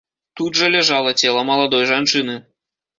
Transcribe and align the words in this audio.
Тут 0.39 0.57
жа 0.61 0.69
ляжала 0.77 1.13
цела 1.21 1.47
маладой 1.53 1.83
жанчыны. 1.95 2.45